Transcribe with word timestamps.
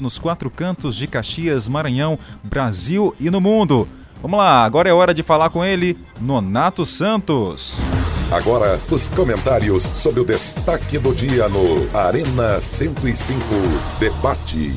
nos 0.00 0.16
quatro 0.16 0.48
cantos 0.48 0.94
de 0.94 1.08
Caxias, 1.08 1.66
Maranhão, 1.66 2.16
Brasil 2.44 3.16
e 3.18 3.32
no 3.32 3.40
mundo. 3.40 3.88
Vamos 4.22 4.38
lá, 4.38 4.64
agora 4.64 4.88
é 4.88 4.92
hora 4.92 5.12
de 5.12 5.24
falar 5.24 5.50
com 5.50 5.64
ele, 5.64 5.98
Nonato 6.20 6.86
Santos. 6.86 7.76
Agora, 8.30 8.78
os 8.88 9.10
comentários 9.10 9.82
sobre 9.82 10.20
o 10.20 10.24
destaque 10.24 10.98
do 10.98 11.12
dia 11.12 11.48
no 11.48 11.90
Arena 11.92 12.60
105 12.60 13.40
Debate. 13.98 14.72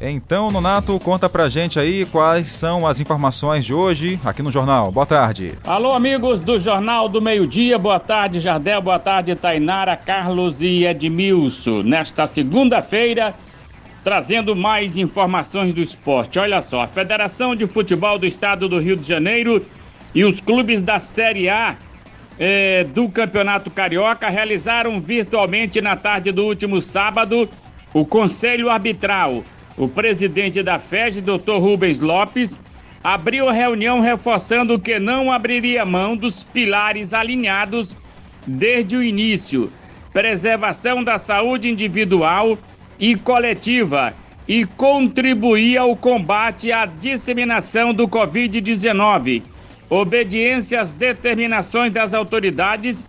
Então, 0.00 0.50
Nonato, 0.50 0.98
conta 0.98 1.28
pra 1.28 1.48
gente 1.48 1.78
aí 1.78 2.04
quais 2.06 2.50
são 2.50 2.84
as 2.84 3.00
informações 3.00 3.64
de 3.64 3.72
hoje 3.72 4.18
aqui 4.24 4.42
no 4.42 4.50
jornal. 4.50 4.90
Boa 4.90 5.06
tarde. 5.06 5.52
Alô, 5.62 5.92
amigos 5.92 6.40
do 6.40 6.58
Jornal 6.58 7.08
do 7.08 7.22
Meio 7.22 7.46
Dia. 7.46 7.78
Boa 7.78 8.00
tarde, 8.00 8.40
Jardel. 8.40 8.82
Boa 8.82 8.98
tarde, 8.98 9.36
Tainara, 9.36 9.96
Carlos 9.96 10.60
e 10.60 10.84
Edmilson. 10.84 11.84
Nesta 11.84 12.26
segunda-feira, 12.26 13.36
trazendo 14.02 14.56
mais 14.56 14.96
informações 14.96 15.72
do 15.72 15.80
esporte. 15.80 16.38
Olha 16.38 16.60
só, 16.60 16.82
a 16.82 16.88
Federação 16.88 17.54
de 17.54 17.66
Futebol 17.66 18.18
do 18.18 18.26
Estado 18.26 18.68
do 18.68 18.78
Rio 18.78 18.96
de 18.96 19.06
Janeiro 19.06 19.64
e 20.14 20.24
os 20.24 20.40
clubes 20.40 20.80
da 20.80 20.98
Série 20.98 21.48
A 21.48 21.76
eh, 22.38 22.84
do 22.92 23.08
Campeonato 23.08 23.70
Carioca 23.70 24.28
realizaram 24.28 25.00
virtualmente 25.00 25.80
na 25.80 25.96
tarde 25.96 26.32
do 26.32 26.44
último 26.44 26.80
sábado 26.80 27.48
o 27.94 28.04
Conselho 28.04 28.70
Arbitral. 28.70 29.44
O 29.76 29.88
presidente 29.88 30.62
da 30.62 30.78
FED, 30.78 31.20
Dr. 31.20 31.58
Rubens 31.58 32.00
Lopes, 32.00 32.58
abriu 33.02 33.48
a 33.48 33.52
reunião 33.52 34.00
reforçando 34.00 34.78
que 34.78 34.98
não 34.98 35.32
abriria 35.32 35.84
mão 35.84 36.16
dos 36.16 36.44
pilares 36.44 37.14
alinhados 37.14 37.96
desde 38.46 38.96
o 38.96 39.02
início: 39.02 39.72
preservação 40.12 41.02
da 41.02 41.18
saúde 41.18 41.70
individual 41.70 42.58
e 43.02 43.16
coletiva 43.16 44.14
e 44.46 44.64
contribuir 44.64 45.76
ao 45.76 45.96
combate 45.96 46.70
à 46.70 46.86
disseminação 46.86 47.92
do 47.92 48.06
Covid-19, 48.06 49.42
obediência 49.90 50.80
às 50.80 50.92
determinações 50.92 51.92
das 51.92 52.14
autoridades 52.14 53.04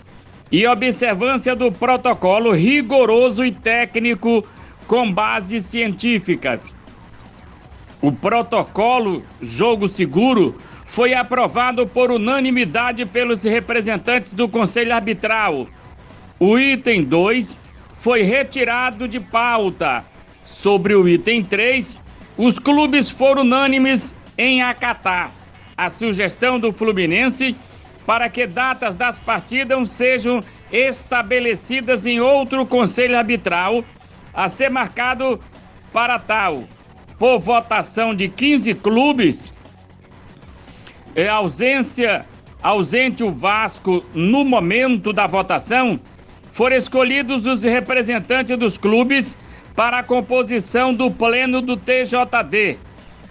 e 0.52 0.66
observância 0.66 1.56
do 1.56 1.72
protocolo 1.72 2.52
rigoroso 2.52 3.46
e 3.46 3.52
técnico 3.52 4.44
com 4.88 5.12
bases 5.12 5.68
científicas. 5.68 6.74
O 8.02 8.12
protocolo 8.12 9.24
Jogo 9.44 9.88
Seguro 9.88 10.58
foi 10.88 11.14
aprovado 11.14 11.86
por 11.86 12.10
unanimidade 12.10 13.06
pelos 13.06 13.44
representantes 13.44 14.34
do 14.34 14.50
Conselho 14.50 14.96
Arbitral. 14.96 15.68
O 16.40 16.58
item 16.58 17.04
2 17.04 17.63
foi 18.04 18.22
retirado 18.22 19.08
de 19.08 19.18
pauta. 19.18 20.04
Sobre 20.44 20.94
o 20.94 21.08
item 21.08 21.42
3, 21.42 21.98
os 22.38 22.60
clubes 22.60 23.10
foram 23.10 23.44
unânimes 23.44 24.14
em 24.38 24.62
acatar 24.62 25.32
a 25.78 25.90
sugestão 25.90 26.60
do 26.60 26.74
Fluminense 26.74 27.56
para 28.06 28.28
que 28.28 28.46
datas 28.46 28.98
das 28.98 29.20
partidas 29.20 29.90
sejam 29.90 30.44
estabelecidas 30.70 32.06
em 32.06 32.20
outro 32.20 32.66
conselho 32.66 33.18
arbitral 33.18 33.86
a 34.34 34.50
ser 34.50 34.70
marcado 34.70 35.40
para 35.94 36.20
tal. 36.20 36.66
Por 37.18 37.40
votação 37.40 38.14
de 38.14 38.28
15 38.28 38.74
clubes, 38.76 39.54
é 41.16 41.30
ausência 41.30 42.26
ausente 42.62 43.24
o 43.24 43.32
Vasco 43.32 44.04
no 44.14 44.44
momento 44.44 45.14
da 45.14 45.26
votação, 45.26 45.98
foram 46.54 46.78
escolhidos 46.78 47.48
os 47.48 47.64
representantes 47.64 48.56
dos 48.58 48.78
clubes 48.78 49.38
para 49.76 49.98
a 49.98 50.04
composição 50.04 50.94
do 50.94 51.10
pleno 51.10 51.62
do 51.62 51.76
TJD. 51.76 52.78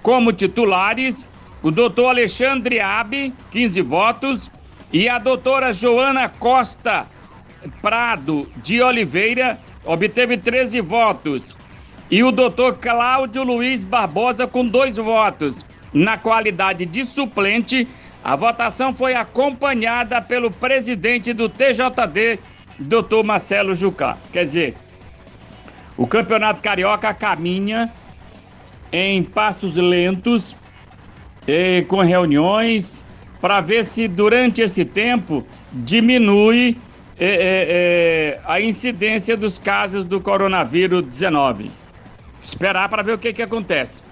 Como 0.02 0.32
titulares, 0.32 1.24
o 1.62 1.70
doutor 1.70 2.08
Alexandre 2.08 2.80
Abe, 2.80 3.32
15 3.52 3.80
votos, 3.80 4.50
e 4.92 5.08
a 5.08 5.18
doutora 5.18 5.72
Joana 5.72 6.28
Costa 6.28 7.06
Prado 7.80 8.50
de 8.56 8.82
Oliveira, 8.82 9.56
obteve 9.84 10.36
13 10.36 10.80
votos. 10.80 11.56
E 12.10 12.24
o 12.24 12.32
doutor 12.32 12.78
Cláudio 12.78 13.44
Luiz 13.44 13.84
Barbosa, 13.84 14.48
com 14.48 14.66
dois 14.66 14.96
votos. 14.96 15.64
Na 15.92 16.18
qualidade 16.18 16.84
de 16.84 17.04
suplente, 17.04 17.86
a 18.24 18.34
votação 18.34 18.92
foi 18.92 19.14
acompanhada 19.14 20.20
pelo 20.20 20.50
presidente 20.50 21.32
do 21.32 21.48
TJD, 21.48 22.40
doutor 22.78 23.22
Marcelo 23.24 23.74
Jucá. 23.74 24.18
Quer 24.32 24.44
dizer, 24.44 24.74
o 25.96 26.06
Campeonato 26.06 26.60
Carioca 26.60 27.12
caminha 27.12 27.92
em 28.90 29.22
passos 29.22 29.76
lentos, 29.76 30.56
eh, 31.46 31.84
com 31.88 32.00
reuniões, 32.00 33.04
para 33.40 33.60
ver 33.60 33.84
se 33.84 34.06
durante 34.06 34.60
esse 34.62 34.84
tempo 34.84 35.46
diminui 35.72 36.76
eh, 37.18 38.36
eh, 38.38 38.40
a 38.44 38.60
incidência 38.60 39.36
dos 39.36 39.58
casos 39.58 40.04
do 40.04 40.20
coronavírus 40.20 41.04
19. 41.04 41.70
Esperar 42.42 42.88
para 42.88 43.02
ver 43.02 43.12
o 43.12 43.18
que, 43.18 43.32
que 43.32 43.42
acontece. 43.42 44.02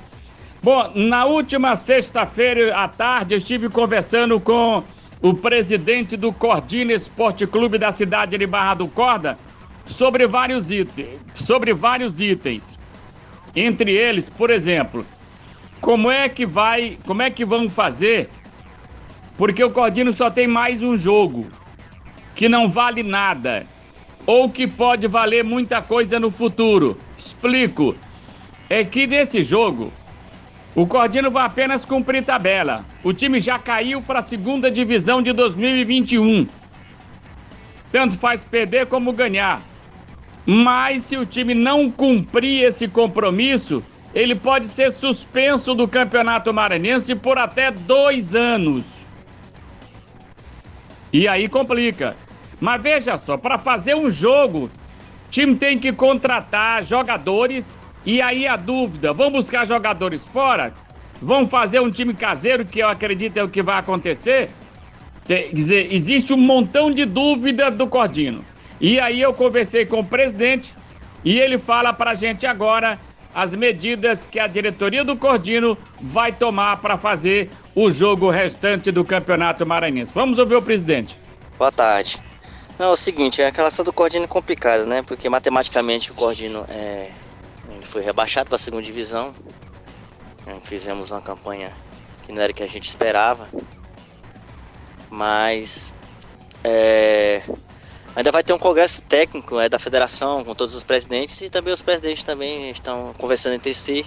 Bom, 0.63 0.93
na 0.95 1.25
última 1.25 1.75
sexta-feira 1.75 2.77
à 2.77 2.87
tarde, 2.87 3.35
eu 3.35 3.39
estive 3.39 3.69
conversando 3.69 4.39
com 4.39 4.85
o 5.23 5.35
presidente 5.35 6.17
do 6.17 6.33
Cordina 6.33 6.93
Esporte 6.93 7.47
Clube 7.47 7.79
da 7.79 7.93
cidade 7.93 8.39
de 8.39 8.47
Barra 8.47 8.75
do 8.75 8.89
Corda, 8.89 9.39
sobre 9.85 10.27
vários 10.27 10.71
itens, 10.71 11.21
sobre 11.35 11.75
vários 11.75 12.21
itens. 12.21 12.79
Entre 13.55 13.93
eles, 13.93 14.31
por 14.31 14.51
exemplo, 14.51 15.05
como 15.81 16.11
é 16.11 16.29
que 16.29 16.47
vai, 16.47 16.99
como 17.05 17.23
é 17.23 17.31
que 17.31 17.45
vão 17.45 17.69
fazer? 17.69 18.31
Porque 19.37 19.63
o 19.63 19.71
Cordino 19.71 20.13
só 20.13 20.31
tem 20.31 20.47
mais 20.47 20.83
um 20.83 20.97
jogo 20.97 21.47
que 22.35 22.49
não 22.49 22.69
vale 22.69 23.03
nada 23.03 23.67
ou 24.27 24.49
que 24.49 24.67
pode 24.67 25.07
valer 25.07 25.45
muita 25.45 25.83
coisa 25.83 26.21
no 26.21 26.31
futuro. 26.31 26.97
Explico. 27.17 27.97
É 28.69 28.85
que 28.85 29.07
nesse 29.07 29.43
jogo 29.43 29.93
o 30.75 30.87
Cordino 30.87 31.31
vai 31.31 31.45
apenas 31.45 31.85
cumprir 31.85 32.25
tabela. 32.25 32.85
O 33.03 33.13
time 33.13 33.41
já 33.41 33.59
caiu 33.59 34.01
para 34.01 34.21
a 34.21 34.23
segunda 34.23 34.71
divisão 34.71 35.21
de 35.21 35.33
2021. 35.33 36.47
Tanto 37.91 38.17
faz 38.17 38.45
perder 38.45 38.87
como 38.87 39.13
ganhar. 39.13 39.61
Mas 40.47 41.03
se 41.05 41.17
o 41.17 41.27
time 41.27 41.55
não 41.55 41.91
cumprir 41.91 42.65
esse 42.65 42.87
compromisso, 42.87 43.83
ele 44.15 44.35
pode 44.35 44.69
ser 44.69 44.93
suspenso 44.93 45.75
do 45.75 45.89
Campeonato 45.89 46.55
Maranhense 46.55 47.17
por 47.17 47.37
até 47.37 47.73
dois 47.73 48.35
anos. 48.35 48.85
E 51.13 51.27
aí 51.27 51.49
complica. 51.49 52.17
Mas 52.61 52.81
veja 52.81 53.19
só, 53.19 53.37
para 53.37 53.59
fazer 53.59 53.97
um 53.97 54.09
jogo, 54.09 54.71
time 55.31 55.57
tem 55.57 55.79
que 55.79 55.93
contratar 55.93 56.85
jogadores 56.85 57.79
e 58.05 58.21
aí 58.23 58.47
a 58.47 58.57
dúvida, 58.57 59.13
vão 59.13 59.31
buscar 59.31 59.67
jogadores 59.67 60.27
fora? 60.27 60.73
Vão 61.21 61.47
fazer 61.47 61.81
um 61.81 61.91
time 61.91 62.15
caseiro, 62.15 62.65
que 62.65 62.79
eu 62.79 62.89
acredito 62.89 63.37
é 63.37 63.43
o 63.43 63.49
que 63.49 63.63
vai 63.63 63.79
acontecer? 63.79 64.51
Quer 65.27 65.53
dizer, 65.53 65.93
existe 65.93 66.33
um 66.33 66.39
montão 66.39 66.91
de 66.91 67.05
dúvida 67.05 67.71
do 67.71 67.87
Cordino. 67.87 68.45
E 68.81 68.99
aí 68.99 69.21
eu 69.21 69.35
conversei 69.35 69.85
com 69.85 70.01
o 70.01 70.05
presidente 70.05 70.75
e 71.23 71.39
ele 71.39 71.59
fala 71.59 71.93
pra 71.93 72.15
gente 72.15 72.47
agora 72.47 72.99
as 73.35 73.55
medidas 73.55 74.27
que 74.27 74.41
a 74.41 74.47
diretoria 74.47 75.05
do 75.05 75.17
Cordino 75.17 75.77
vai 76.01 76.33
tomar 76.33 76.79
para 76.79 76.97
fazer 76.97 77.51
o 77.75 77.91
jogo 77.93 78.31
restante 78.31 78.91
do 78.91 79.05
Campeonato 79.05 79.65
Maranhense. 79.67 80.11
Vamos 80.15 80.39
ouvir 80.39 80.57
o 80.57 80.63
presidente. 80.63 81.19
Boa 81.59 81.71
tarde. 81.71 82.21
Não, 82.79 82.87
é 82.87 82.93
o 82.93 82.97
seguinte, 82.97 83.43
a 83.43 83.51
relação 83.51 83.85
do 83.85 83.93
Cordino 83.93 84.25
é 84.25 84.27
complicada, 84.27 84.87
né? 84.87 85.03
Porque 85.03 85.29
matematicamente 85.29 86.11
o 86.11 86.15
Cordino 86.15 86.65
é, 86.69 87.11
ele 87.81 87.87
foi 87.87 88.03
rebaixado 88.03 88.49
para 88.49 88.57
a 88.57 88.59
segunda 88.59 88.83
divisão. 88.83 89.35
Fizemos 90.65 91.11
uma 91.11 91.23
campanha 91.23 91.73
que 92.23 92.33
não 92.33 92.43
era 92.43 92.53
o 92.53 92.55
que 92.55 92.63
a 92.63 92.67
gente 92.67 92.87
esperava. 92.87 93.49
Mas 95.09 95.93
é, 96.63 97.43
ainda 98.15 98.31
vai 98.31 98.43
ter 98.45 98.53
um 98.53 98.59
congresso 98.59 99.03
técnico 99.03 99.59
é, 99.59 99.69
da 99.69 99.79
federação 99.79 100.45
com 100.45 100.55
todos 100.55 100.75
os 100.75 100.85
presidentes 100.85 101.41
e 101.41 101.49
também 101.49 101.73
os 101.73 101.83
presidentes 101.83 102.23
também 102.23 102.71
estão 102.71 103.13
conversando 103.15 103.55
entre 103.55 103.75
si 103.75 104.07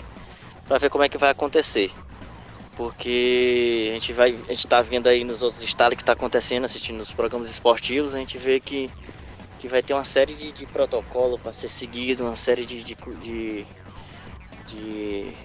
para 0.68 0.78
ver 0.78 0.90
como 0.90 1.04
é 1.04 1.10
que 1.10 1.18
vai 1.18 1.32
acontecer. 1.32 1.92
Porque 2.76 3.90
a 3.92 3.94
gente 3.94 4.14
vai, 4.14 4.32
a 4.32 4.54
gente 4.54 4.66
está 4.66 4.82
vendo 4.82 5.08
aí 5.08 5.24
nos 5.24 5.42
outros 5.42 5.62
estados 5.62 5.96
que 5.96 6.04
está 6.04 6.14
acontecendo, 6.14 6.64
assistindo 6.66 7.02
os 7.02 7.14
programas 7.14 7.50
esportivos, 7.50 8.16
a 8.16 8.20
gente 8.20 8.38
vê 8.38 8.60
que 8.60 8.90
que 9.64 9.70
vai 9.70 9.82
ter 9.82 9.94
uma 9.94 10.04
série 10.04 10.36
de, 10.36 10.52
de 10.52 10.68
protocolo 10.68 11.40
para 11.40 11.54
ser 11.54 11.70
seguido, 11.70 12.26
uma 12.26 12.36
série 12.36 12.66
de, 12.66 12.84
de, 12.84 12.98
de, 13.18 13.68
de, 14.66 15.38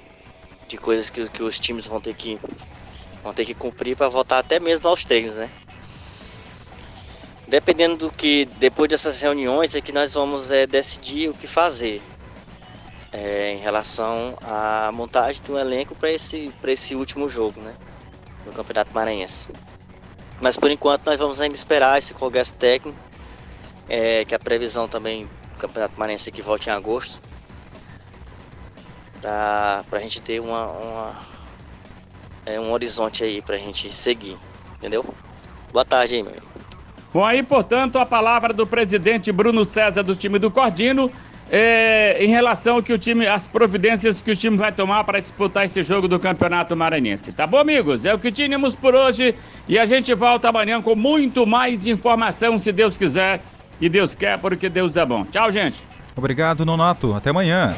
de 0.67 0.77
coisas 0.79 1.09
que, 1.09 1.31
que 1.31 1.41
os 1.45 1.61
times 1.61 1.87
vão 1.87 2.01
ter 2.01 2.15
que, 2.15 2.41
vão 3.23 3.33
ter 3.33 3.45
que 3.47 3.55
cumprir 3.55 3.97
para 3.97 4.09
voltar 4.09 4.41
até 4.41 4.59
mesmo 4.59 4.89
aos 4.89 5.05
treinos, 5.05 5.37
né? 5.37 5.53
Dependendo 7.47 7.97
do 7.97 8.13
que, 8.13 8.45
depois 8.45 8.89
dessas 8.89 9.21
reuniões, 9.21 9.75
é 9.75 9.81
que 9.83 9.93
nós 9.93 10.13
vamos 10.15 10.51
é, 10.51 10.67
decidir 10.67 11.31
o 11.31 11.35
que 11.35 11.47
fazer. 11.47 12.05
é, 13.13 13.53
em 13.53 13.59
relação 13.59 14.37
à 14.43 14.91
montagem 14.93 15.43
um 15.51 15.59
elenco 15.59 15.97
para 15.97 16.11
esse, 16.13 16.55
esse 16.65 16.95
último 16.95 17.29
jogo, 17.29 17.61
né? 17.63 17.79
No 18.45 18.53
Campeonato 18.53 18.95
Maranhense. 18.95 19.49
Mas 20.41 20.57
por 20.59 20.71
enquanto 20.71 21.07
nós 21.07 21.19
vamos 21.19 21.41
ainda 21.41 21.57
esperar 21.57 21.99
esse 21.99 22.15
congresso 22.15 22.55
técnico, 22.57 23.08
é, 23.89 24.25
que 24.25 24.35
a 24.35 24.39
previsão 24.39 24.87
também 24.87 25.29
do 25.55 25.59
Campeonato 25.59 25.99
Maranhense 25.99 26.31
que 26.31 26.43
volte 26.43 26.69
em 26.69 26.73
agosto, 26.73 27.21
para 29.21 29.85
a 29.93 29.99
gente 29.99 30.21
ter 30.23 30.41
uma, 30.41 30.67
uma 30.67 31.17
é, 32.47 32.59
um 32.61 32.73
horizonte 32.73 33.25
aí 33.25 33.43
para 33.43 33.57
a 33.57 33.59
gente 33.59 33.91
seguir, 33.93 34.37
entendeu? 34.77 35.05
Boa 35.73 35.85
tarde 35.85 36.15
aí, 36.17 36.23
meu 36.23 36.33
amigo. 36.33 36.47
Bom, 37.13 37.25
aí, 37.25 37.43
portanto, 37.43 37.99
a 37.99 38.07
palavra 38.07 38.53
do 38.53 38.67
presidente 38.67 39.33
Bruno 39.33 39.65
César 39.65 40.03
do 40.03 40.15
time 40.15 40.39
do 40.39 40.51
Cordino 40.51 41.11
é, 41.51 42.23
em 42.23 42.29
relação 42.29 42.83
que 42.83 42.93
o 42.93 42.99
time, 42.99 43.27
as 43.27 43.47
providências 43.47 44.21
que 44.21 44.31
o 44.31 44.37
time 44.37 44.57
vai 44.57 44.71
tomar 44.71 45.05
para 45.05 45.19
disputar 45.19 45.65
esse 45.65 45.83
jogo 45.83 46.07
do 46.07 46.19
Campeonato 46.19 46.77
Maranhense. 46.77 47.33
Tá 47.33 47.47
bom, 47.47 47.59
amigos? 47.59 48.05
É 48.05 48.13
o 48.13 48.19
que 48.19 48.31
tínhamos 48.31 48.75
por 48.75 48.95
hoje 48.95 49.35
e 49.67 49.79
a 49.79 49.87
gente 49.87 50.15
volta 50.15 50.51
amanhã 50.51 50.81
com 50.83 50.95
muito 50.95 51.47
mais 51.47 51.87
informação, 51.87 52.59
se 52.59 52.71
Deus 52.71 52.99
quiser. 52.99 53.41
E 53.81 53.89
Deus 53.89 54.15
quer, 54.15 54.39
porque 54.39 54.69
Deus 54.69 54.97
é 54.97 55.05
bom. 55.05 55.25
Tchau, 55.25 55.51
gente. 55.51 55.83
Obrigado, 56.17 56.65
Nonato. 56.65 57.15
Até 57.15 57.31
amanhã. 57.31 57.75